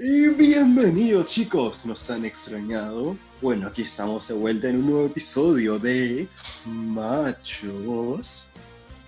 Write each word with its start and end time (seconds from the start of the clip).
Y 0.00 0.28
bienvenidos 0.28 1.26
chicos, 1.26 1.84
nos 1.84 2.08
han 2.08 2.24
extrañado. 2.24 3.18
Bueno, 3.42 3.66
aquí 3.66 3.82
estamos 3.82 4.28
de 4.28 4.34
vuelta 4.34 4.68
en 4.68 4.76
un 4.76 4.90
nuevo 4.90 5.06
episodio 5.06 5.76
de 5.76 6.28
Machos, 6.66 8.46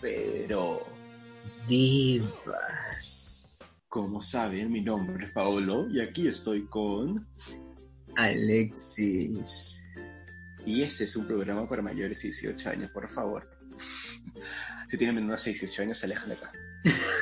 pero 0.01 0.85
Divas. 1.69 3.65
como 3.89 4.21
saben, 4.21 4.73
mi 4.73 4.81
nombre 4.81 5.27
es 5.27 5.33
Paolo 5.33 5.89
y 5.89 6.01
aquí 6.01 6.27
estoy 6.27 6.67
con... 6.67 7.25
Alexis. 8.17 9.85
Y 10.67 10.83
este 10.83 11.05
es 11.05 11.15
un 11.15 11.29
programa 11.29 11.69
para 11.69 11.83
mayores 11.83 12.21
de 12.21 12.31
18 12.31 12.69
años, 12.69 12.91
por 12.91 13.09
favor. 13.09 13.49
Si 14.89 14.99
tienen 14.99 15.15
menos 15.15 15.45
de 15.45 15.53
18 15.53 15.83
años, 15.83 15.99
se 15.99 16.07
alejan 16.07 16.31
de 16.31 16.35
acá. 16.35 16.51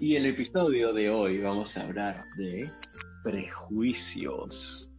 y 0.00 0.16
en 0.16 0.24
el 0.24 0.30
episodio 0.30 0.94
de 0.94 1.10
hoy 1.10 1.38
vamos 1.38 1.76
a 1.76 1.82
hablar 1.82 2.24
de 2.38 2.70
prejuicios. 3.22 4.90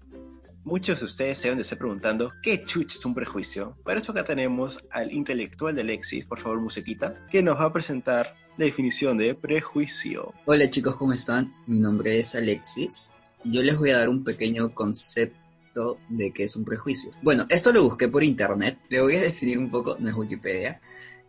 Muchos 0.63 0.99
de 0.99 1.05
ustedes 1.05 1.39
se 1.39 1.47
deben 1.47 1.57
de 1.57 1.63
estar 1.63 1.79
preguntando 1.79 2.31
qué 2.43 2.63
chuch 2.63 2.95
es 2.95 3.03
un 3.03 3.15
prejuicio. 3.15 3.75
Para 3.83 3.99
eso 3.99 4.11
acá 4.11 4.23
tenemos 4.23 4.77
al 4.91 5.11
intelectual 5.11 5.73
de 5.73 5.81
Alexis, 5.81 6.23
por 6.27 6.37
favor, 6.37 6.61
musiquita, 6.61 7.15
que 7.31 7.41
nos 7.41 7.57
va 7.57 7.65
a 7.65 7.73
presentar 7.73 8.35
la 8.57 8.65
definición 8.65 9.17
de 9.17 9.33
prejuicio. 9.33 10.35
Hola 10.45 10.69
chicos, 10.69 10.95
¿cómo 10.97 11.13
están? 11.13 11.51
Mi 11.65 11.79
nombre 11.79 12.19
es 12.19 12.35
Alexis 12.35 13.15
y 13.43 13.53
yo 13.53 13.63
les 13.63 13.79
voy 13.79 13.89
a 13.89 13.97
dar 13.97 14.09
un 14.09 14.23
pequeño 14.23 14.71
concepto 14.75 15.97
de 16.09 16.31
qué 16.31 16.43
es 16.43 16.55
un 16.55 16.63
prejuicio. 16.63 17.11
Bueno, 17.23 17.47
esto 17.49 17.71
lo 17.71 17.83
busqué 17.83 18.07
por 18.07 18.23
internet, 18.23 18.77
le 18.89 19.01
voy 19.01 19.15
a 19.15 19.21
definir 19.21 19.57
un 19.57 19.71
poco, 19.71 19.97
no 19.99 20.09
es 20.09 20.15
Wikipedia. 20.15 20.79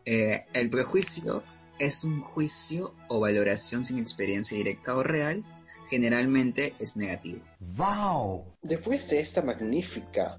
Eh, 0.04 0.44
el 0.52 0.68
prejuicio 0.68 1.42
es 1.82 2.04
un 2.04 2.20
juicio 2.20 2.94
o 3.08 3.18
valoración 3.18 3.84
sin 3.84 3.98
experiencia 3.98 4.56
directa 4.56 4.94
o 4.94 5.02
real, 5.02 5.44
generalmente 5.90 6.74
es 6.78 6.96
negativo. 6.96 7.40
¡Wow! 7.74 8.44
Después 8.62 9.10
de 9.10 9.18
esta 9.18 9.42
magnífica 9.42 10.38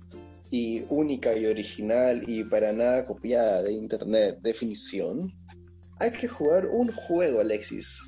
y 0.52 0.86
única 0.88 1.36
y 1.36 1.46
original 1.46 2.24
y 2.26 2.46
para 2.46 2.72
nada 2.72 3.06
copiada 3.06 3.62
de 3.62 3.74
internet 3.74 4.38
definición, 4.42 5.34
hay 6.00 6.14
que 6.14 6.30
jugar 6.30 6.66
un 6.68 6.94
juego, 6.94 7.42
Alexis. 7.42 8.02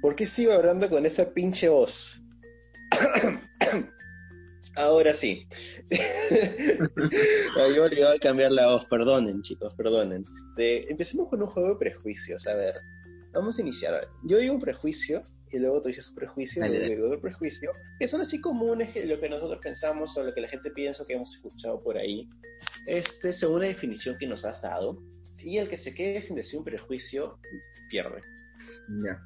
¿Por 0.00 0.16
qué 0.16 0.26
sigo 0.26 0.54
hablando 0.54 0.88
con 0.88 1.04
esa 1.04 1.30
pinche 1.30 1.68
voz? 1.68 2.22
Ahora 4.76 5.12
sí. 5.12 5.46
Me 5.90 7.62
había 7.62 7.82
olvidado 7.82 8.18
cambiar 8.18 8.52
la 8.52 8.68
voz, 8.68 8.86
perdonen 8.86 9.42
chicos, 9.42 9.74
perdonen. 9.74 10.24
Empecemos 10.56 11.28
con 11.28 11.42
un 11.42 11.48
juego 11.48 11.70
de 11.70 11.76
prejuicios, 11.76 12.46
a 12.46 12.54
ver. 12.54 12.74
Vamos 13.32 13.58
a 13.58 13.62
iniciar. 13.62 14.06
Yo 14.24 14.38
digo 14.38 14.54
un 14.54 14.60
prejuicio 14.60 15.22
y 15.50 15.58
luego 15.58 15.80
tú 15.80 15.88
dices 15.88 16.08
un 16.08 16.14
prejuicio 16.14 16.64
y 16.64 16.68
luego 16.68 17.06
otro 17.06 17.20
prejuicio, 17.20 17.72
que 17.98 18.08
son 18.08 18.20
así 18.20 18.40
comunes 18.40 18.90
lo 19.06 19.20
que 19.20 19.28
nosotros 19.28 19.60
pensamos 19.62 20.16
o 20.16 20.24
lo 20.24 20.34
que 20.34 20.40
la 20.40 20.48
gente 20.48 20.70
piensa 20.70 21.02
o 21.02 21.06
que 21.06 21.14
hemos 21.14 21.36
escuchado 21.36 21.82
por 21.82 21.96
ahí, 21.98 22.28
este, 22.86 23.32
según 23.32 23.60
la 23.60 23.68
definición 23.68 24.16
que 24.18 24.26
nos 24.26 24.44
has 24.44 24.60
dado. 24.62 25.02
Y 25.38 25.58
el 25.58 25.68
que 25.68 25.76
se 25.76 25.92
quede 25.92 26.22
sin 26.22 26.36
decir 26.36 26.58
un 26.58 26.64
prejuicio 26.64 27.38
pierde. 27.90 28.20
Ya. 28.88 29.22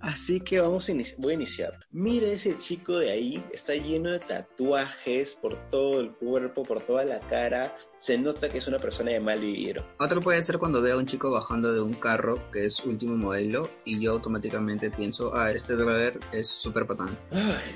Así 0.00 0.40
que 0.40 0.60
vamos 0.60 0.88
a 0.90 0.92
voy 1.18 1.32
a 1.32 1.34
iniciar. 1.34 1.86
Mira 1.90 2.26
ese 2.28 2.58
chico 2.58 2.98
de 2.98 3.10
ahí, 3.10 3.44
está 3.52 3.74
lleno 3.74 4.12
de 4.12 4.18
tatuajes 4.18 5.34
por 5.34 5.70
todo 5.70 6.00
el 6.00 6.12
cuerpo, 6.12 6.64
por 6.64 6.80
toda 6.80 7.04
la 7.04 7.20
cara. 7.20 7.74
Se 7.96 8.18
nota 8.18 8.48
que 8.48 8.58
es 8.58 8.68
una 8.68 8.78
persona 8.78 9.12
de 9.12 9.20
mal 9.20 9.40
vivir. 9.40 9.82
Otro 9.98 10.20
puede 10.20 10.42
ser 10.42 10.58
cuando 10.58 10.82
veo 10.82 10.96
a 10.96 10.98
un 10.98 11.06
chico 11.06 11.30
bajando 11.30 11.72
de 11.72 11.80
un 11.80 11.94
carro 11.94 12.50
que 12.52 12.66
es 12.66 12.80
último 12.84 13.16
modelo 13.16 13.68
y 13.84 13.98
yo 13.98 14.12
automáticamente 14.12 14.90
pienso, 14.90 15.34
ah, 15.34 15.50
este 15.50 15.74
brother 15.74 16.18
es 16.32 16.48
súper 16.48 16.86
patán. 16.86 17.16
Ay, 17.32 17.74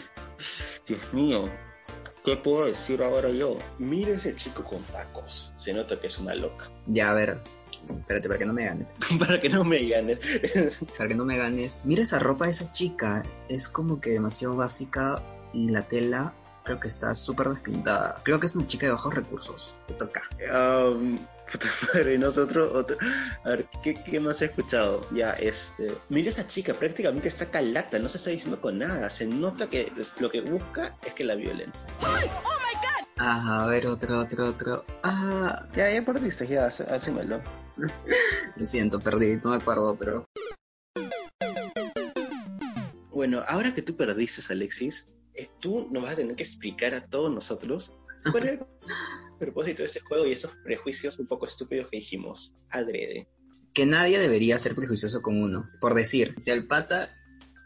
Dios 0.87 1.15
mío. 1.15 1.45
¿Qué 2.25 2.37
puedo 2.37 2.67
decir 2.67 3.03
ahora 3.03 3.31
yo? 3.31 3.57
Mira 3.79 4.13
ese 4.13 4.35
chico 4.35 4.63
con 4.63 4.83
tacos. 4.85 5.55
Se 5.57 5.73
nota 5.73 5.99
que 5.99 6.09
es 6.09 6.19
una 6.19 6.35
loca. 6.35 6.71
Ya, 6.87 7.11
a 7.11 7.15
ver, 7.15 7.43
espérate, 7.89 8.29
para 8.29 8.39
que 8.39 8.47
no 8.47 8.53
me 8.53 8.65
ganes. 8.65 8.99
Para 9.19 9.41
que 9.41 9.49
no 9.49 9.65
me 9.65 9.89
ganes. 9.89 10.19
Para 10.97 11.09
que 11.09 11.15
no 11.15 11.25
me 11.25 11.37
ganes. 11.37 11.81
Mira 11.85 12.03
esa 12.03 12.19
ropa 12.19 12.45
de 12.47 12.53
esa 12.53 12.71
chica. 12.73 13.23
Es 13.49 13.69
como 13.69 14.01
que 14.01 14.11
demasiado 14.11 14.57
básica 14.57 15.21
y 15.53 15.71
la 15.71 15.83
tela 15.83 16.33
creo 16.65 16.79
que 16.79 16.89
está 16.89 17.15
súper 17.15 17.49
despintada. 17.49 18.17
Creo 18.23 18.39
que 18.39 18.47
es 18.47 18.55
una 18.55 18.67
chica 18.67 18.87
de 18.87 18.93
bajos 18.93 19.15
recursos. 19.15 19.77
Te 19.89 19.95
toca. 19.95 20.23
Um, 20.53 21.19
puta 21.51 21.67
madre, 21.95 22.17
nosotros. 22.19 22.71
otro- 22.75 22.97
A 23.45 23.49
ver, 23.51 23.67
¿qué, 23.83 23.95
¿qué 23.95 24.21
más 24.21 24.41
he 24.43 24.47
escuchado? 24.47 25.05
Ya, 25.13 25.33
este. 25.33 25.93
Mira 26.11 26.31
esa 26.31 26.47
chica, 26.47 26.75
prácticamente 26.75 27.29
está 27.29 27.47
calata, 27.47 27.99
no 27.99 28.09
se 28.09 28.19
está 28.19 28.31
diciendo 28.31 28.61
con 28.61 28.79
nada. 28.79 29.11
Se 29.11 29.27
nota 29.27 29.69
que 29.69 29.91
lo 30.21 30.31
que 30.31 30.43
busca 30.43 30.97
es 31.05 31.15
que 31.15 31.25
la 31.25 31.35
violen. 31.35 31.73
Ah, 33.23 33.65
a 33.65 33.67
ver, 33.67 33.87
otro, 33.87 34.19
otro, 34.21 34.49
otro. 34.49 34.85
Ah, 35.03 35.67
Ya, 35.75 35.91
ya 35.91 36.03
perdiste, 36.03 36.47
ya, 36.47 36.67
hacémelo. 36.67 37.41
lo 38.57 38.65
siento, 38.65 39.01
perdí, 39.01 39.37
no 39.37 39.51
me 39.51 39.57
acuerdo, 39.57 39.97
pero. 39.99 40.25
Bueno, 43.11 43.43
ahora 43.47 43.75
que 43.75 43.83
tú 43.83 43.97
perdiste, 43.97 44.41
Alexis, 44.53 45.09
eh, 45.35 45.49
tú 45.61 45.89
nos 45.91 46.05
vas 46.05 46.13
a 46.15 46.17
tener 46.17 46.37
que 46.37 46.43
explicar 46.43 46.95
a 46.95 47.07
todos 47.07 47.33
nosotros 47.33 47.93
cuál 48.31 48.49
es 48.49 48.61
el 48.61 48.67
propósito 49.39 49.83
de 49.83 49.89
ese 49.89 50.01
juego 50.01 50.27
y 50.27 50.33
esos 50.33 50.53
prejuicios 50.65 51.19
un 51.19 51.27
poco 51.27 51.47
estúpidos 51.47 51.89
que 51.91 51.99
dijimos. 51.99 52.55
Adrede. 52.71 53.29
Que 53.75 53.87
nadie 53.87 54.19
debería 54.19 54.59
ser 54.59 54.75
prejuicioso 54.75 55.23
con 55.23 55.41
uno. 55.41 55.69
Por 55.81 55.95
decir, 55.95 56.35
si 56.39 56.51
el 56.51 56.67
pata 56.67 57.15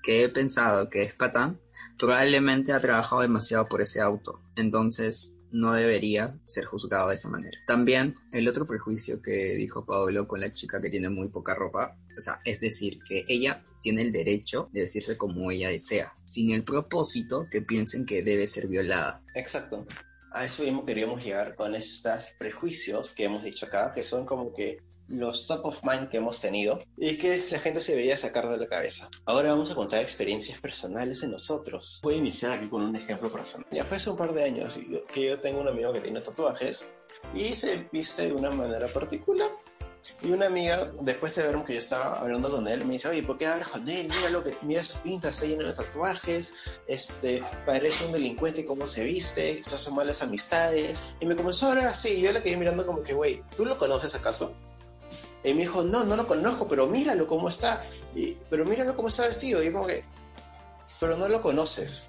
que 0.02 0.24
he 0.24 0.28
pensado 0.28 0.90
que 0.90 1.02
es 1.02 1.14
patán, 1.14 1.60
probablemente 1.98 2.72
ha 2.72 2.80
trabajado 2.80 3.22
demasiado 3.22 3.66
por 3.66 3.80
ese 3.80 4.00
auto. 4.00 4.42
Entonces, 4.54 5.33
no 5.54 5.72
debería 5.72 6.36
ser 6.46 6.64
juzgado 6.64 7.08
de 7.08 7.14
esa 7.14 7.30
manera. 7.30 7.56
También, 7.64 8.16
el 8.32 8.48
otro 8.48 8.66
prejuicio 8.66 9.22
que 9.22 9.54
dijo 9.54 9.86
Pablo 9.86 10.26
con 10.26 10.40
la 10.40 10.52
chica 10.52 10.80
que 10.80 10.90
tiene 10.90 11.08
muy 11.08 11.28
poca 11.28 11.54
ropa, 11.54 11.96
o 12.18 12.20
sea, 12.20 12.40
es 12.44 12.60
decir, 12.60 12.98
que 13.06 13.24
ella 13.28 13.62
tiene 13.80 14.02
el 14.02 14.10
derecho 14.10 14.68
de 14.72 14.80
decirse 14.80 15.16
como 15.16 15.52
ella 15.52 15.68
desea, 15.68 16.12
sin 16.24 16.50
el 16.50 16.64
propósito 16.64 17.46
que 17.50 17.62
piensen 17.62 18.04
que 18.04 18.24
debe 18.24 18.48
ser 18.48 18.66
violada. 18.66 19.22
Exacto. 19.36 19.86
A 20.32 20.44
eso 20.44 20.64
mismo 20.64 20.84
queríamos 20.84 21.24
llegar 21.24 21.54
con 21.54 21.76
estos 21.76 22.34
prejuicios 22.36 23.12
que 23.12 23.24
hemos 23.24 23.44
dicho 23.44 23.66
acá, 23.66 23.92
que 23.94 24.02
son 24.02 24.26
como 24.26 24.52
que 24.52 24.78
los 25.08 25.46
top 25.46 25.66
of 25.66 25.82
mind 25.84 26.08
que 26.08 26.18
hemos 26.18 26.40
tenido 26.40 26.82
y 26.96 27.18
que 27.18 27.46
la 27.50 27.58
gente 27.58 27.80
se 27.80 27.92
debería 27.92 28.16
sacar 28.16 28.48
de 28.48 28.58
la 28.58 28.66
cabeza. 28.66 29.08
Ahora 29.24 29.50
vamos 29.50 29.70
a 29.70 29.74
contar 29.74 30.02
experiencias 30.02 30.60
personales 30.60 31.20
de 31.20 31.28
nosotros. 31.28 32.00
Voy 32.02 32.14
a 32.14 32.18
iniciar 32.18 32.52
aquí 32.52 32.68
con 32.68 32.82
un 32.82 32.96
ejemplo 32.96 33.30
personal. 33.30 33.66
Ya 33.70 33.84
fue 33.84 33.96
hace 33.96 34.10
un 34.10 34.16
par 34.16 34.32
de 34.32 34.44
años 34.44 34.78
que 35.12 35.22
yo 35.22 35.40
tengo 35.40 35.60
un 35.60 35.68
amigo 35.68 35.92
que 35.92 36.00
tiene 36.00 36.20
tatuajes 36.20 36.90
y 37.34 37.54
se 37.54 37.88
viste 37.92 38.28
de 38.28 38.32
una 38.32 38.50
manera 38.50 38.88
particular. 38.88 39.50
Y 40.22 40.32
una 40.32 40.46
amiga, 40.46 40.92
después 41.00 41.34
de 41.34 41.44
ver 41.44 41.64
que 41.64 41.72
yo 41.72 41.78
estaba 41.78 42.20
hablando 42.20 42.50
con 42.50 42.68
él, 42.68 42.84
me 42.84 42.94
dice, 42.94 43.08
oye, 43.08 43.22
¿por 43.22 43.38
qué 43.38 43.46
hablas 43.46 43.68
con 43.68 43.88
él? 43.88 44.06
Mira 44.06 44.30
lo 44.30 44.44
que, 44.44 44.54
mira 44.60 44.82
su 44.82 44.98
pinta, 44.98 45.30
está 45.30 45.46
lleno 45.46 45.66
de 45.66 45.72
tatuajes, 45.72 46.52
este, 46.86 47.42
parece 47.64 48.04
un 48.04 48.12
delincuente 48.12 48.66
cómo 48.66 48.86
se 48.86 49.04
viste, 49.04 49.52
estas 49.52 49.80
son 49.80 49.94
malas 49.94 50.22
amistades. 50.22 51.16
Y 51.20 51.26
me 51.26 51.34
comenzó 51.34 51.66
a 51.66 51.70
hablar 51.70 51.86
así, 51.86 52.20
yo 52.20 52.32
la 52.32 52.42
quedé 52.42 52.58
mirando 52.58 52.84
como 52.84 53.02
que, 53.02 53.14
güey, 53.14 53.42
¿tú 53.56 53.64
lo 53.64 53.78
conoces 53.78 54.14
acaso? 54.14 54.54
Y 55.44 55.52
me 55.54 55.60
dijo, 55.62 55.82
no, 55.84 56.04
no 56.04 56.16
lo 56.16 56.26
conozco, 56.26 56.66
pero 56.66 56.86
míralo 56.86 57.26
cómo 57.26 57.48
está, 57.48 57.84
y, 58.14 58.34
pero 58.50 58.64
míralo 58.64 58.96
cómo 58.96 59.08
está 59.08 59.24
vestido. 59.26 59.62
Y 59.62 59.66
yo 59.66 59.72
como 59.74 59.86
que, 59.86 60.02
pero 60.98 61.16
no 61.16 61.28
lo 61.28 61.42
conoces. 61.42 62.06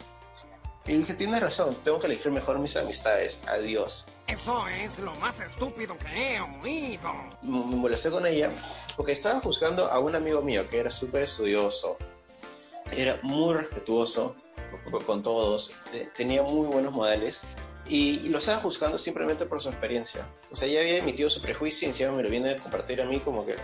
Y 0.87 0.97
dije, 0.97 1.15
tienes 1.15 1.41
razón, 1.41 1.75
tengo 1.83 1.99
que 1.99 2.05
elegir 2.05 2.31
mejor 2.31 2.59
mis 2.59 2.77
amistades, 2.77 3.41
adiós. 3.47 4.05
Eso 4.27 4.67
es 4.67 4.99
lo 4.99 5.13
más 5.15 5.39
estúpido 5.41 5.97
que 5.97 6.35
he 6.35 6.41
oído. 6.41 7.11
me 7.41 7.59
molesté 7.75 8.09
con 8.11 8.25
ella 8.25 8.49
porque 8.95 9.11
estaba 9.11 9.39
juzgando 9.41 9.91
a 9.91 9.99
un 9.99 10.15
amigo 10.15 10.41
mío 10.41 10.63
que 10.69 10.77
era 10.79 10.91
súper 10.91 11.23
estudioso, 11.23 11.97
era 12.95 13.19
muy 13.23 13.55
respetuoso 13.55 14.35
con- 15.05 15.23
todos, 15.23 15.73
te- 15.91 16.05
tenía 16.15 16.43
muy 16.43 16.67
buenos 16.67 16.93
modales 16.93 17.41
y, 17.87 18.29
lo 18.29 18.39
estaba 18.39 18.59
juzgando 18.59 18.97
simplemente 18.97 19.45
por 19.45 19.61
su 19.61 19.69
experiencia. 19.69 20.27
O 20.51 20.55
sea, 20.55 20.67
ya 20.67 20.81
había 20.81 20.97
emitido 20.97 21.29
su 21.29 21.41
prejuicio 21.41 21.87
y 21.87 21.89
encima 21.89 22.11
me 22.11 22.23
lo 22.23 22.29
viene 22.29 22.51
a 22.51 22.55
compartir 22.57 23.01
a 23.01 23.05
mí 23.05 23.19
como 23.19 23.45
que... 23.45 23.55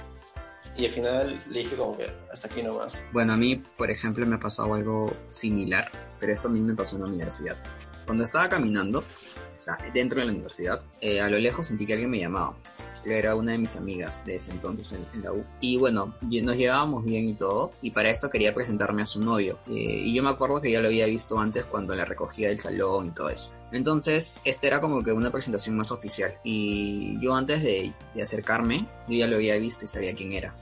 Y 0.78 0.86
al 0.86 0.92
final 0.92 1.44
le 1.50 1.60
dije 1.60 1.76
como 1.76 1.98
que 1.98 2.10
hasta 2.32 2.48
aquí 2.48 2.64
nomás. 2.64 3.04
Bueno, 3.12 3.34
a 3.34 3.38
mí, 3.38 3.58
por 3.78 3.92
ejemplo, 3.92 4.26
me 4.26 4.36
ha 4.36 4.40
pasado 4.40 4.74
algo 4.74 5.14
similar, 5.32 5.92
pero 6.20 6.32
esto 6.32 6.48
a 6.48 6.52
mí 6.52 6.62
me 6.62 6.74
pasó 6.74 6.96
en 6.96 7.02
la 7.02 7.08
universidad. 7.10 7.58
Cuando 8.06 8.24
estaba 8.24 8.48
caminando, 8.48 9.00
o 9.00 9.60
sea, 9.60 9.78
dentro 9.94 10.20
de 10.20 10.28
la 10.28 10.32
universidad, 10.32 10.82
eh, 11.02 11.20
a 11.20 11.30
lo 11.30 11.40
lejos 11.40 11.68
sentí 11.68 11.86
que 11.86 11.94
alguien 11.94 12.10
me 12.10 12.20
llamaba. 12.20 12.56
Era 13.06 13.36
una 13.36 13.54
de 13.54 13.58
mis 13.58 13.76
amigas 13.76 14.26
de 14.26 14.36
ese 14.36 14.52
entonces 14.52 14.98
en, 15.14 15.22
la 15.22 15.32
U. 15.34 15.44
Y 15.60 15.78
bueno, 15.78 16.16
nos 16.22 16.58
llevábamos 16.58 17.04
bien 17.04 17.28
y 17.28 17.34
todo. 17.34 17.72
Y 17.82 17.92
para 17.92 18.10
esto 18.10 18.30
quería 18.30 18.54
presentarme 18.54 19.02
a 19.02 19.06
su 19.06 19.20
novio. 19.20 19.60
Eh, 19.68 20.04
y 20.06 20.14
yo 20.14 20.24
me 20.24 20.30
acuerdo 20.30 20.62
que 20.62 20.72
ya 20.72 20.82
lo 20.82 20.88
había 20.88 21.06
visto 21.06 21.40
antes 21.40 21.66
cuando 21.66 21.96
la 21.96 22.06
recogía 22.06 22.50
del 22.50 22.60
salón 22.60 23.08
y 23.08 23.12
todo 23.12 23.30
eso. 23.30 23.50
Entonces, 23.72 24.42
esta 24.44 24.68
era 24.68 24.82
como 24.82 25.04
que 25.04 25.12
una 25.12 25.32
presentación 25.32 25.76
más 25.78 25.92
oficial. 25.92 26.36
Y 26.44 27.20
yo 27.22 27.36
antes 27.36 27.64
de, 27.64 27.94
de 28.14 28.22
acercarme, 28.22 28.86
yo 29.08 29.16
ya 29.16 29.28
lo 29.28 29.38
había 29.38 29.58
visto 29.58 29.86
y 29.86 29.88
sabía 29.88 30.14
quién 30.14 30.34
era. 30.34 30.54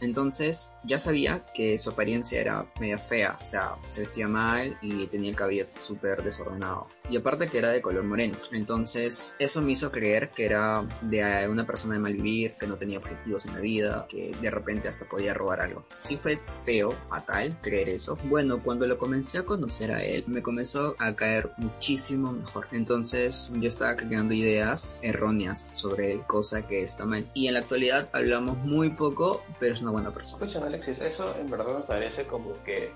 Entonces 0.00 0.72
ya 0.84 0.98
sabía 0.98 1.40
que 1.54 1.78
su 1.78 1.90
apariencia 1.90 2.40
era 2.40 2.66
media 2.80 2.98
fea, 2.98 3.38
o 3.40 3.44
sea, 3.44 3.70
se 3.90 4.00
vestía 4.00 4.28
mal 4.28 4.76
y 4.80 5.06
tenía 5.06 5.30
el 5.30 5.36
cabello 5.36 5.66
súper 5.80 6.22
desordenado. 6.22 6.86
Y 7.10 7.16
aparte 7.16 7.48
que 7.48 7.58
era 7.58 7.70
de 7.70 7.80
color 7.80 8.04
moreno. 8.04 8.36
Entonces 8.52 9.34
eso 9.38 9.62
me 9.62 9.72
hizo 9.72 9.90
creer 9.90 10.28
que 10.28 10.44
era 10.44 10.84
de 11.00 11.48
una 11.48 11.66
persona 11.66 11.94
de 11.94 12.00
mal 12.00 12.12
vivir, 12.12 12.52
que 12.60 12.66
no 12.66 12.76
tenía 12.76 12.98
objetivos 12.98 13.46
en 13.46 13.54
la 13.54 13.60
vida, 13.60 14.06
que 14.08 14.36
de 14.40 14.50
repente 14.50 14.88
hasta 14.88 15.06
podía 15.06 15.32
robar 15.32 15.60
algo. 15.60 15.84
Sí 16.00 16.16
fue 16.16 16.36
feo, 16.36 16.92
fatal 16.92 17.56
creer 17.62 17.88
eso. 17.88 18.18
Bueno, 18.24 18.62
cuando 18.62 18.86
lo 18.86 18.98
comencé 18.98 19.38
a 19.38 19.44
conocer 19.44 19.90
a 19.90 20.02
él, 20.02 20.24
me 20.26 20.42
comenzó 20.42 20.96
a 20.98 21.16
caer 21.16 21.50
muchísimo 21.56 22.32
mejor. 22.32 22.68
Entonces 22.72 23.52
yo 23.54 23.68
estaba 23.68 23.96
creando 23.96 24.34
ideas 24.34 25.00
erróneas 25.02 25.70
sobre 25.74 26.12
él, 26.12 26.22
cosa 26.26 26.66
que 26.66 26.82
está 26.82 27.06
mal. 27.06 27.30
Y 27.32 27.48
en 27.48 27.54
la 27.54 27.60
actualidad 27.60 28.10
hablamos 28.12 28.58
muy 28.58 28.90
poco, 28.90 29.42
pero 29.58 29.74
es 29.74 29.80
una 29.88 30.02
buena 30.02 30.10
persona. 30.10 30.38
Pues 30.38 30.56
Alexis, 30.56 31.00
eso 31.00 31.34
en 31.38 31.50
verdad 31.50 31.78
me 31.78 31.84
parece 31.84 32.24
como 32.24 32.52
que 32.64 32.92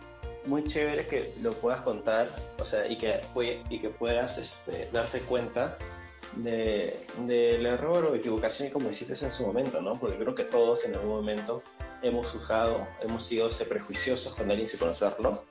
muy 0.47 0.65
chévere 0.65 1.07
que 1.07 1.35
lo 1.41 1.53
puedas 1.53 1.81
contar, 1.83 2.29
o 2.59 2.65
sea, 2.65 2.87
y 2.87 2.97
que, 2.97 3.21
y 3.71 3.79
que 3.79 3.89
puedas 3.89 4.39
este, 4.39 4.89
darte 4.93 5.21
cuenta 5.21 5.77
del 6.37 6.97
de, 7.27 7.69
error 7.69 8.05
o 8.07 8.15
equivocación 8.15 8.71
como 8.71 8.91
hiciste 8.91 9.25
en 9.25 9.31
su 9.31 9.47
momento, 9.47 9.81
¿no? 9.81 9.99
Porque 9.99 10.19
creo 10.19 10.35
que 10.35 10.45
todos 10.45 10.85
en 10.85 10.95
algún 10.95 11.11
momento 11.11 11.63
hemos 12.03 12.27
juzgado, 12.27 12.87
hemos 13.03 13.25
sido 13.25 13.49
este, 13.49 13.65
prejuiciosos 13.65 14.35
con 14.35 14.51
alguien 14.51 14.69
sin 14.69 14.79
conocerlo. 14.79 15.45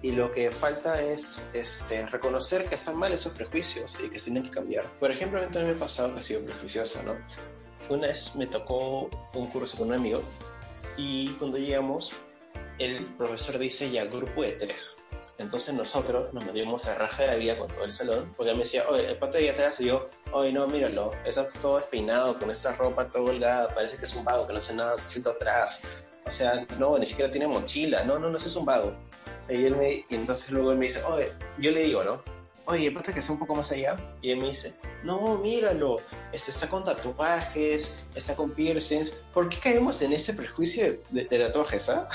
Y 0.00 0.10
lo 0.10 0.32
que 0.32 0.50
falta 0.50 1.00
es 1.00 1.44
este, 1.52 2.04
reconocer 2.06 2.68
que 2.68 2.74
están 2.74 2.96
mal 2.96 3.12
esos 3.12 3.34
prejuicios 3.34 3.96
y 4.04 4.10
que 4.10 4.18
se 4.18 4.26
tienen 4.26 4.42
que 4.42 4.50
cambiar. 4.50 4.84
Por 4.98 5.12
ejemplo, 5.12 5.38
a 5.38 5.42
mí 5.42 5.52
también 5.52 5.68
me 5.68 5.76
ha 5.76 5.78
pasado 5.78 6.12
que 6.12 6.18
he 6.18 6.22
sido 6.24 6.40
prejuicioso, 6.40 7.00
¿no? 7.04 7.14
Una 7.88 8.08
vez 8.08 8.34
me 8.34 8.48
tocó 8.48 9.08
un 9.34 9.46
curso 9.48 9.76
con 9.76 9.88
un 9.88 9.94
amigo 9.94 10.20
y 10.96 11.28
cuando 11.38 11.58
llegamos 11.58 12.12
el 12.78 13.04
profesor 13.16 13.58
dice 13.58 13.90
ya 13.90 14.04
grupo 14.04 14.42
de 14.42 14.52
tres. 14.52 14.96
Entonces 15.38 15.74
nosotros 15.74 16.32
nos 16.32 16.44
metimos 16.44 16.86
a 16.86 16.94
raja 16.94 17.22
de 17.22 17.28
la 17.28 17.34
vida 17.36 17.56
con 17.56 17.68
todo 17.68 17.84
el 17.84 17.92
salón, 17.92 18.32
porque 18.36 18.50
él 18.50 18.56
me 18.56 18.64
decía, 18.64 18.84
oye, 18.88 19.08
el 19.08 19.16
pata 19.16 19.38
de 19.38 19.50
atrás, 19.50 19.80
y 19.80 19.86
yo, 19.86 20.04
oye, 20.32 20.52
no, 20.52 20.66
míralo, 20.66 21.12
está 21.24 21.48
todo 21.60 21.76
despeinado, 21.76 22.38
con 22.38 22.50
esa 22.50 22.74
ropa 22.76 23.08
todo 23.08 23.24
holgada, 23.24 23.74
parece 23.74 23.96
que 23.96 24.04
es 24.04 24.14
un 24.14 24.24
vago, 24.24 24.46
que 24.46 24.52
no 24.52 24.58
hace 24.58 24.74
nada, 24.74 24.96
se 24.96 25.08
sienta 25.08 25.30
atrás. 25.30 25.82
O 26.24 26.30
sea, 26.30 26.66
no, 26.78 26.96
ni 26.98 27.06
siquiera 27.06 27.30
tiene 27.30 27.48
mochila, 27.48 28.04
no, 28.04 28.18
no, 28.18 28.30
no, 28.30 28.36
es 28.36 28.56
un 28.56 28.64
vago. 28.64 28.92
Y, 29.48 29.64
él 29.64 29.76
me, 29.76 30.04
y 30.08 30.14
entonces 30.14 30.50
luego 30.50 30.72
él 30.72 30.78
me 30.78 30.86
dice, 30.86 31.02
oye, 31.04 31.32
yo 31.58 31.70
le 31.72 31.84
digo, 31.84 32.04
¿no? 32.04 32.22
oye, 32.66 32.90
pasa 32.90 33.12
que 33.12 33.22
sea 33.22 33.32
un 33.32 33.38
poco 33.38 33.54
más 33.54 33.70
allá. 33.72 33.98
Y 34.20 34.30
él 34.30 34.38
me 34.38 34.48
dice, 34.48 34.74
no, 35.04 35.38
míralo, 35.38 35.96
este 36.32 36.50
está 36.50 36.68
con 36.68 36.84
tatuajes, 36.84 38.06
está 38.14 38.36
con 38.36 38.52
piercings. 38.52 39.24
¿Por 39.32 39.48
qué 39.48 39.58
caemos 39.58 40.00
en 40.02 40.12
ese 40.12 40.32
prejuicio 40.34 40.98
de, 41.10 41.24
de 41.24 41.38
tatuajes, 41.38 41.88
ah? 41.88 42.08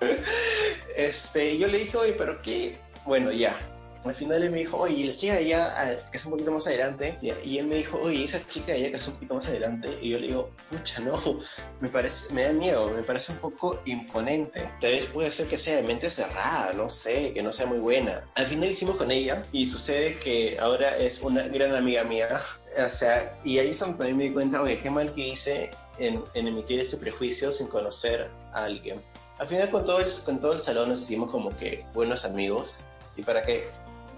este, 0.96 1.58
yo 1.58 1.68
le 1.68 1.78
dije, 1.78 1.96
oye, 1.96 2.12
pero 2.12 2.40
qué, 2.42 2.78
bueno, 3.04 3.30
ya. 3.32 3.58
Al 4.04 4.14
final 4.14 4.42
él 4.42 4.50
me 4.50 4.58
dijo, 4.60 4.78
oye, 4.78 5.04
la 5.04 5.14
chica 5.14 5.34
allá, 5.34 5.72
ah, 5.76 6.10
que 6.10 6.16
es 6.16 6.24
un 6.24 6.32
poquito 6.32 6.52
más 6.52 6.66
adelante, 6.66 7.16
y 7.20 7.58
él 7.58 7.66
me 7.66 7.76
dijo, 7.76 7.98
oye, 8.00 8.24
esa 8.24 8.40
chica 8.48 8.72
allá 8.72 8.90
que 8.90 8.96
es 8.96 9.06
un 9.08 9.14
poquito 9.14 9.34
más 9.34 9.46
adelante, 9.48 9.98
y 10.00 10.10
yo 10.10 10.18
le 10.18 10.28
digo, 10.28 10.50
pucha, 10.70 11.00
no, 11.00 11.40
me 11.80 11.88
parece, 11.88 12.32
me 12.32 12.44
da 12.44 12.52
miedo, 12.52 12.90
me 12.90 13.02
parece 13.02 13.32
un 13.32 13.38
poco 13.38 13.80
imponente. 13.84 14.68
Tal 14.80 14.92
vez 14.92 15.06
puede 15.08 15.30
ser 15.30 15.48
que 15.48 15.58
sea 15.58 15.76
de 15.76 15.82
mente 15.82 16.10
cerrada, 16.10 16.72
no 16.72 16.88
sé, 16.88 17.32
que 17.32 17.42
no 17.42 17.52
sea 17.52 17.66
muy 17.66 17.78
buena. 17.78 18.24
Al 18.36 18.46
final 18.46 18.70
hicimos 18.70 18.96
con 18.96 19.10
ella, 19.10 19.44
y 19.52 19.66
sucede 19.66 20.16
que 20.16 20.58
ahora 20.58 20.96
es 20.96 21.20
una 21.20 21.46
gran 21.48 21.74
amiga 21.74 22.04
mía, 22.04 22.40
o 22.82 22.88
sea, 22.88 23.34
y 23.44 23.58
ahí 23.58 23.72
también 23.72 24.16
me 24.16 24.24
di 24.24 24.32
cuenta, 24.32 24.62
oye, 24.62 24.80
qué 24.80 24.90
mal 24.90 25.12
que 25.12 25.28
hice 25.28 25.70
en, 25.98 26.22
en 26.34 26.48
emitir 26.48 26.80
ese 26.80 26.96
prejuicio 26.96 27.52
sin 27.52 27.66
conocer 27.66 28.28
a 28.52 28.64
alguien. 28.64 29.02
Al 29.38 29.46
final 29.46 29.70
con 29.70 29.84
todo 29.84 30.00
el, 30.00 30.06
con 30.24 30.38
todo 30.38 30.52
el 30.52 30.60
salón 30.60 30.90
nos 30.90 31.00
hicimos 31.00 31.30
como 31.30 31.48
que 31.56 31.84
buenos 31.94 32.26
amigos 32.26 32.80
y 33.16 33.22
para 33.22 33.42
qué 33.42 33.66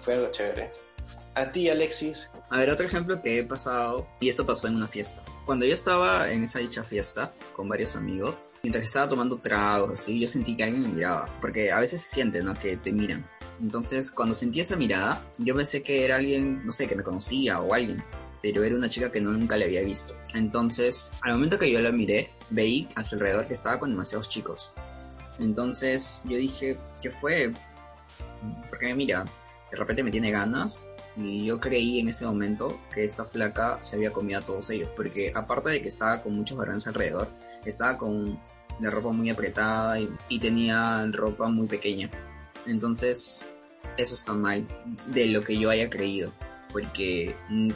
fue 0.03 0.15
algo 0.15 0.29
chévere. 0.31 0.71
A 1.35 1.51
ti, 1.51 1.67
Alexis. 1.69 2.29
A 2.49 2.57
ver, 2.57 2.69
otro 2.69 2.85
ejemplo 2.85 3.19
que 3.21 3.39
he 3.39 3.43
pasado, 3.43 4.07
y 4.19 4.29
esto 4.29 4.45
pasó 4.45 4.67
en 4.67 4.75
una 4.75 4.87
fiesta. 4.87 5.23
Cuando 5.45 5.65
yo 5.65 5.73
estaba 5.73 6.31
en 6.31 6.43
esa 6.43 6.59
dicha 6.59 6.83
fiesta 6.83 7.31
con 7.53 7.67
varios 7.67 7.95
amigos, 7.95 8.49
mientras 8.61 8.83
estaba 8.85 9.09
tomando 9.09 9.37
tragos, 9.37 9.91
así, 9.91 10.19
yo 10.19 10.27
sentí 10.27 10.55
que 10.55 10.63
alguien 10.63 10.83
me 10.83 10.89
miraba, 10.89 11.27
porque 11.41 11.71
a 11.71 11.79
veces 11.79 12.01
se 12.01 12.13
siente, 12.13 12.43
¿no? 12.43 12.53
Que 12.53 12.77
te 12.77 12.91
miran. 12.91 13.25
Entonces, 13.59 14.11
cuando 14.11 14.35
sentí 14.35 14.59
esa 14.59 14.75
mirada, 14.75 15.25
yo 15.39 15.55
pensé 15.55 15.81
que 15.81 16.05
era 16.05 16.17
alguien, 16.17 16.63
no 16.65 16.71
sé, 16.71 16.87
que 16.87 16.95
me 16.95 17.03
conocía 17.03 17.59
o 17.61 17.73
alguien, 17.73 18.03
pero 18.43 18.63
era 18.63 18.75
una 18.75 18.89
chica 18.89 19.11
que 19.11 19.21
nunca 19.21 19.57
le 19.57 19.65
había 19.65 19.81
visto. 19.81 20.13
Entonces, 20.35 21.09
al 21.21 21.33
momento 21.33 21.57
que 21.57 21.71
yo 21.71 21.79
la 21.79 21.91
miré, 21.91 22.29
veí 22.51 22.87
a 22.95 23.03
su 23.03 23.15
alrededor 23.15 23.47
que 23.47 23.53
estaba 23.53 23.79
con 23.79 23.89
demasiados 23.89 24.29
chicos. 24.29 24.71
Entonces 25.39 26.21
yo 26.25 26.37
dije, 26.37 26.77
¿qué 27.01 27.09
fue? 27.09 27.53
Porque 28.69 28.93
mira, 28.93 29.25
de 29.73 29.79
repente 29.79 30.03
me 30.03 30.11
tiene 30.11 30.29
ganas 30.29 30.87
y 31.17 31.45
yo 31.45 31.59
creí 31.59 31.99
en 31.99 32.07
ese 32.07 32.27
momento 32.27 32.79
que 32.93 33.03
esta 33.03 33.25
flaca 33.25 33.81
se 33.81 33.95
había 33.95 34.13
comido 34.13 34.39
a 34.39 34.43
todos 34.43 34.69
ellos, 34.69 34.87
porque 34.95 35.31
aparte 35.33 35.71
de 35.71 35.81
que 35.81 35.87
estaba 35.87 36.21
con 36.21 36.35
muchos 36.35 36.55
varones 36.55 36.85
alrededor, 36.85 37.27
estaba 37.65 37.97
con 37.97 38.39
la 38.79 38.91
ropa 38.91 39.09
muy 39.09 39.31
apretada 39.31 39.99
y, 39.99 40.07
y 40.29 40.37
tenía 40.37 41.03
ropa 41.11 41.47
muy 41.47 41.65
pequeña. 41.65 42.11
Entonces, 42.67 43.47
eso 43.97 44.13
está 44.13 44.33
mal 44.33 44.67
de 45.07 45.25
lo 45.25 45.41
que 45.41 45.57
yo 45.57 45.71
haya 45.71 45.89
creído, 45.89 46.31
porque 46.73 47.35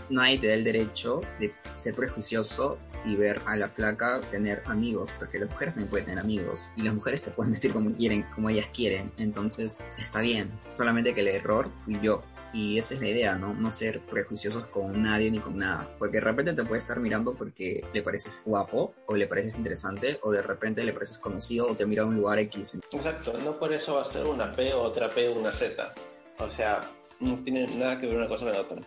nadie 0.09 0.39
te 0.39 0.47
da 0.47 0.55
el 0.55 0.63
derecho 0.63 1.21
de 1.39 1.53
ser 1.77 1.93
prejuicioso 1.93 2.77
y 3.05 3.15
ver 3.15 3.39
a 3.45 3.55
la 3.55 3.69
flaca 3.69 4.19
tener 4.31 4.63
amigos, 4.65 5.13
porque 5.17 5.39
las 5.39 5.49
mujeres 5.49 5.75
también 5.75 5.89
pueden 5.89 6.05
tener 6.07 6.19
amigos 6.19 6.71
y 6.75 6.81
las 6.81 6.93
mujeres 6.93 7.23
te 7.23 7.31
pueden 7.31 7.53
decir 7.53 7.71
como 7.71 7.91
quieren, 7.91 8.23
como 8.33 8.49
ellas 8.49 8.67
quieren, 8.73 9.13
entonces 9.17 9.83
está 9.97 10.19
bien, 10.21 10.51
solamente 10.71 11.13
que 11.13 11.21
el 11.21 11.29
error 11.29 11.69
fui 11.79 11.97
yo. 12.01 12.23
Y 12.53 12.77
esa 12.77 12.95
es 12.95 13.01
la 13.01 13.07
idea, 13.07 13.35
¿no? 13.35 13.53
No 13.53 13.71
ser 13.71 13.99
prejuiciosos 14.01 14.67
con 14.67 15.01
nadie 15.01 15.31
ni 15.31 15.39
con 15.39 15.57
nada, 15.57 15.89
porque 15.99 16.17
de 16.17 16.21
repente 16.21 16.53
te 16.53 16.63
puede 16.63 16.79
estar 16.79 16.99
mirando 16.99 17.33
porque 17.33 17.85
le 17.93 18.01
pareces 18.01 18.41
guapo 18.43 18.93
o 19.05 19.15
le 19.15 19.27
pareces 19.27 19.57
interesante 19.57 20.19
o 20.23 20.31
de 20.31 20.41
repente 20.41 20.83
le 20.83 20.93
pareces 20.93 21.19
conocido 21.19 21.67
o 21.67 21.75
te 21.75 21.85
mira 21.85 22.03
a 22.03 22.05
un 22.05 22.15
lugar 22.15 22.39
X. 22.39 22.79
Exacto, 22.91 23.33
no 23.43 23.57
por 23.57 23.73
eso 23.73 23.95
va 23.95 24.01
a 24.01 24.05
ser 24.05 24.25
una 24.25 24.51
P 24.51 24.73
o 24.73 24.81
otra 24.81 25.09
P 25.09 25.29
una 25.29 25.51
Z, 25.51 25.93
o 26.39 26.49
sea, 26.49 26.81
no 27.19 27.35
tiene 27.43 27.67
nada 27.75 27.99
que 27.99 28.07
ver 28.07 28.17
una 28.17 28.27
cosa 28.27 28.45
con 28.45 28.53
la 28.53 28.61
otra. 28.61 28.77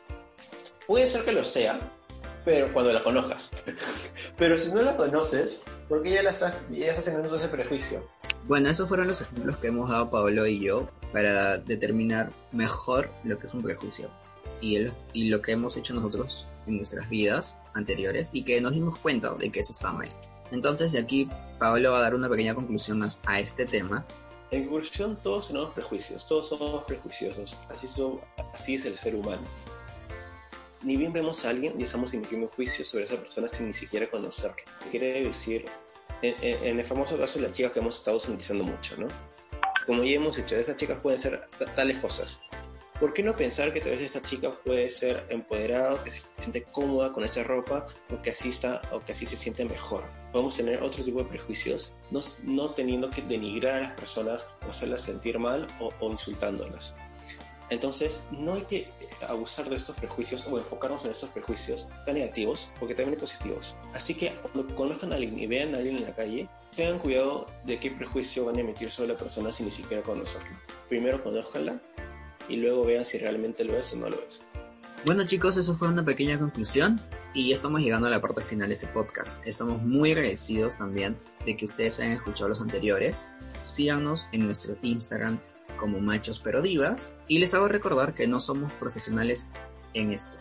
Puede 0.86 1.06
ser 1.06 1.24
que 1.24 1.32
lo 1.32 1.44
sea, 1.44 1.80
pero 2.44 2.72
cuando 2.72 2.92
la 2.92 3.02
conozcas. 3.02 3.50
pero 4.36 4.58
si 4.58 4.72
no 4.72 4.82
la 4.82 4.96
conoces, 4.96 5.60
¿por 5.88 6.02
qué 6.02 6.10
ya, 6.10 6.22
la 6.22 6.30
estás, 6.30 6.54
ya 6.70 6.92
teniendo 6.94 7.36
ese 7.36 7.48
prejuicio? 7.48 8.06
Bueno, 8.44 8.68
esos 8.70 8.88
fueron 8.88 9.06
los 9.06 9.20
ejemplos 9.20 9.58
que 9.58 9.68
hemos 9.68 9.90
dado 9.90 10.10
Pablo 10.10 10.46
y 10.46 10.60
yo 10.60 10.88
para 11.12 11.58
determinar 11.58 12.32
mejor 12.52 13.08
lo 13.24 13.38
que 13.38 13.46
es 13.46 13.54
un 13.54 13.62
prejuicio 13.62 14.10
y, 14.60 15.28
lo 15.28 15.42
que 15.42 15.52
hemos 15.52 15.76
hecho 15.76 15.94
nosotros 15.94 16.46
en 16.66 16.76
nuestras 16.76 17.08
vidas 17.08 17.60
anteriores 17.74 18.30
y 18.32 18.42
que 18.42 18.60
nos 18.60 18.74
dimos 18.74 18.98
cuenta 18.98 19.32
de 19.34 19.50
que 19.50 19.60
eso 19.60 19.72
está 19.72 19.92
mal. 19.92 20.08
Entonces 20.50 20.92
de 20.92 20.98
aquí 20.98 21.28
Pablo 21.58 21.92
va 21.92 21.98
a 21.98 22.02
dar 22.02 22.14
una 22.14 22.28
pequeña 22.28 22.54
conclusión 22.54 23.02
a 23.26 23.40
este 23.40 23.66
tema. 23.66 24.04
En 24.50 24.64
conclusión, 24.64 25.18
todos 25.22 25.48
tenemos 25.48 25.72
prejuicios, 25.74 26.26
todos 26.26 26.48
somos 26.48 26.84
prejuiciosos, 26.84 27.56
así, 27.68 27.86
son, 27.86 28.20
así 28.52 28.74
es 28.74 28.84
el 28.84 28.96
ser 28.96 29.14
humano 29.14 29.42
ni 30.82 30.96
bien 30.96 31.12
vemos 31.12 31.44
a 31.44 31.50
alguien 31.50 31.78
y 31.78 31.84
estamos 31.84 32.14
emitiendo 32.14 32.46
juicios 32.46 32.88
sobre 32.88 33.04
esa 33.04 33.16
persona 33.16 33.48
sin 33.48 33.66
ni 33.66 33.74
siquiera 33.74 34.10
conocerla. 34.10 34.56
Quiere 34.90 35.24
decir, 35.24 35.66
en, 36.22 36.78
el 36.78 36.84
famoso 36.84 37.18
caso 37.18 37.38
de 37.38 37.46
las 37.46 37.56
chicas 37.56 37.72
que 37.72 37.80
hemos 37.80 37.98
estado 37.98 38.16
utilizando 38.16 38.64
mucho, 38.64 38.96
¿no? 38.96 39.08
Como 39.86 40.04
ya 40.04 40.12
hemos 40.12 40.36
dicho, 40.36 40.56
esas 40.56 40.76
chicas 40.76 40.98
pueden 41.00 41.20
ser 41.20 41.44
tales 41.74 41.98
cosas. 41.98 42.40
¿Por 43.00 43.14
qué 43.14 43.22
no 43.22 43.34
pensar 43.34 43.72
que 43.72 43.80
tal 43.80 43.92
vez 43.92 44.02
esta 44.02 44.20
chica 44.20 44.50
puede 44.50 44.90
ser 44.90 45.24
empoderada, 45.30 46.04
que 46.04 46.10
se 46.10 46.20
siente 46.38 46.64
cómoda 46.64 47.10
con 47.10 47.24
esa 47.24 47.42
ropa, 47.42 47.86
o 48.14 48.20
que 48.20 48.32
así, 48.32 48.50
está, 48.50 48.82
o 48.92 49.00
que 49.00 49.12
así 49.12 49.24
se 49.24 49.36
siente 49.36 49.64
mejor? 49.64 50.02
Podemos 50.32 50.54
tener 50.54 50.82
otro 50.82 51.02
tipo 51.02 51.22
de 51.22 51.30
prejuicios, 51.30 51.94
no, 52.10 52.70
teniendo 52.72 53.08
que 53.08 53.22
denigrar 53.22 53.76
a 53.76 53.80
las 53.80 53.92
personas 53.92 54.46
o 54.66 54.70
hacerlas 54.70 55.00
sentir 55.00 55.38
mal 55.38 55.66
o, 55.80 55.88
o 55.98 56.10
insultándolas. 56.10 56.94
Entonces, 57.70 58.26
no 58.32 58.54
hay 58.54 58.62
que 58.62 58.90
abusar 59.26 59.70
de 59.70 59.76
estos 59.76 59.96
prejuicios 59.96 60.46
o 60.46 60.58
enfocarnos 60.58 61.02
en 61.06 61.12
estos 61.12 61.30
prejuicios 61.30 61.88
tan 62.04 62.16
negativos, 62.16 62.70
porque 62.78 62.94
también 62.94 63.14
hay 63.14 63.20
positivos. 63.20 63.74
Así 63.94 64.12
que 64.12 64.30
cuando 64.52 64.74
conozcan 64.74 65.14
a 65.14 65.16
alguien 65.16 65.38
y 65.38 65.46
vean 65.46 65.74
a 65.74 65.78
alguien 65.78 65.96
en 65.96 66.04
la 66.04 66.14
calle, 66.14 66.48
tengan 66.76 66.98
cuidado 66.98 67.46
de 67.64 67.78
qué 67.78 67.92
prejuicio 67.92 68.44
van 68.44 68.58
a 68.58 68.60
emitir 68.60 68.90
sobre 68.90 69.14
la 69.14 69.16
persona 69.16 69.50
sin 69.52 69.66
ni 69.66 69.72
siquiera 69.72 70.02
conocerla. 70.02 70.50
Primero 70.90 71.22
conózcanla 71.22 71.80
y 72.50 72.56
luego 72.56 72.84
vean 72.84 73.04
si 73.04 73.18
realmente 73.18 73.64
lo 73.64 73.78
es 73.78 73.92
o 73.92 73.96
no 73.96 74.10
lo 74.10 74.16
es. 74.26 74.42
Bueno 75.06 75.24
chicos, 75.24 75.56
eso 75.56 75.74
fue 75.74 75.88
una 75.88 76.04
pequeña 76.04 76.38
conclusión 76.38 77.00
y 77.32 77.48
ya 77.48 77.54
estamos 77.54 77.80
llegando 77.80 78.08
a 78.08 78.10
la 78.10 78.20
parte 78.20 78.42
final 78.42 78.68
de 78.68 78.74
este 78.74 78.86
podcast. 78.86 79.40
Estamos 79.46 79.80
muy 79.82 80.12
agradecidos 80.12 80.76
también 80.76 81.16
de 81.46 81.56
que 81.56 81.64
ustedes 81.64 81.98
hayan 82.00 82.12
escuchado 82.12 82.50
los 82.50 82.60
anteriores. 82.60 83.30
Síganos 83.62 84.28
en 84.32 84.44
nuestro 84.44 84.76
Instagram 84.82 85.38
como 85.78 86.00
machos 86.00 86.38
pero 86.38 86.60
divas 86.60 87.16
y 87.28 87.38
les 87.38 87.54
hago 87.54 87.68
recordar 87.68 88.12
que 88.12 88.26
no 88.26 88.40
somos 88.40 88.72
profesionales 88.74 89.46
en 89.94 90.10
esto. 90.10 90.36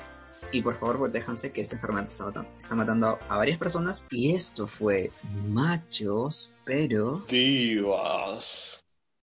Y 0.51 0.61
por 0.61 0.75
favor, 0.77 0.97
protéjanse 0.97 1.51
que 1.51 1.61
esta 1.61 1.75
enfermedad 1.75 2.07
está 2.07 2.25
matando, 2.25 2.49
está 2.57 2.75
matando 2.75 3.19
a 3.27 3.37
varias 3.37 3.57
personas. 3.57 4.07
Y 4.09 4.33
esto 4.33 4.67
fue 4.67 5.11
Machos, 5.47 6.51
pero... 6.65 7.23
Divas. 7.27 8.83